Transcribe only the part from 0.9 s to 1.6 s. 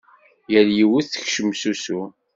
tekcem